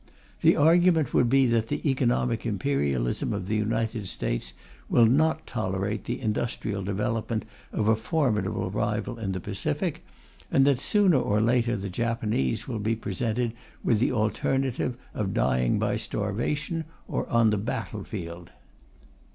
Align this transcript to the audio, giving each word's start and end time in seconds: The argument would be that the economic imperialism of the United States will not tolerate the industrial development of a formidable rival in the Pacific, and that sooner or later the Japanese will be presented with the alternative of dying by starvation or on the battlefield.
The 0.41 0.55
argument 0.55 1.13
would 1.13 1.29
be 1.29 1.45
that 1.45 1.67
the 1.67 1.87
economic 1.87 2.43
imperialism 2.43 3.31
of 3.33 3.47
the 3.47 3.55
United 3.55 4.07
States 4.07 4.55
will 4.89 5.05
not 5.05 5.45
tolerate 5.45 6.05
the 6.05 6.19
industrial 6.19 6.81
development 6.83 7.45
of 7.71 7.87
a 7.87 7.95
formidable 7.95 8.71
rival 8.71 9.19
in 9.19 9.33
the 9.33 9.39
Pacific, 9.39 10.03
and 10.49 10.65
that 10.65 10.79
sooner 10.79 11.17
or 11.19 11.39
later 11.39 11.77
the 11.77 11.87
Japanese 11.87 12.67
will 12.67 12.79
be 12.79 12.95
presented 12.95 13.53
with 13.83 13.99
the 13.99 14.11
alternative 14.11 14.97
of 15.13 15.35
dying 15.35 15.77
by 15.77 15.97
starvation 15.97 16.85
or 17.07 17.29
on 17.29 17.51
the 17.51 17.57
battlefield. 17.59 18.49